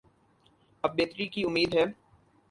اب 0.83 0.95
بہتری 0.97 1.27
کی 1.27 1.43
امید 1.43 1.73
ہے۔ 1.73 1.85